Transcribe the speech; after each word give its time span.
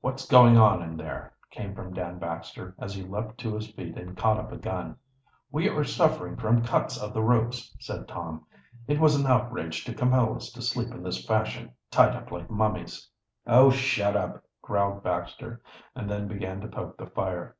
"What's 0.00 0.26
going 0.26 0.58
on 0.58 0.82
in 0.82 0.96
there?" 0.96 1.32
came 1.52 1.72
from 1.76 1.94
Dan 1.94 2.18
Baxter, 2.18 2.74
as 2.80 2.96
he 2.96 3.04
leaped 3.04 3.38
to 3.38 3.54
his 3.54 3.70
feet 3.70 3.96
and 3.96 4.16
caught 4.16 4.40
up 4.40 4.50
a 4.50 4.56
gun. 4.56 4.96
"We 5.52 5.68
are 5.68 5.84
suffering 5.84 6.36
from 6.36 6.64
cuts 6.64 7.00
of 7.00 7.14
the 7.14 7.22
ropes," 7.22 7.72
said 7.78 8.08
Tom. 8.08 8.44
"It 8.88 8.98
was 8.98 9.14
an 9.14 9.24
outrage 9.28 9.84
to 9.84 9.94
compel 9.94 10.34
us 10.34 10.50
to 10.50 10.62
sleep 10.62 10.90
in 10.90 11.04
this 11.04 11.24
fashion, 11.24 11.70
tied 11.92 12.16
up 12.16 12.32
like 12.32 12.50
mummies!" 12.50 13.08
"Oh, 13.46 13.70
shut 13.70 14.16
up!" 14.16 14.42
growled 14.62 15.04
Baxter, 15.04 15.62
and 15.94 16.10
then 16.10 16.26
began 16.26 16.60
to 16.62 16.66
poke 16.66 16.96
the 16.98 17.06
fire. 17.06 17.54